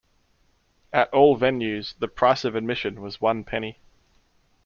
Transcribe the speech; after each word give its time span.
At 0.91 1.13
all 1.13 1.37
venues 1.37 1.93
the 1.99 2.07
price 2.07 2.43
of 2.43 2.55
admission 2.55 3.01
was 3.01 3.21
one 3.21 3.43
penny. 3.43 3.77